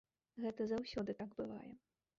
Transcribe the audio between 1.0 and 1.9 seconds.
так бывае.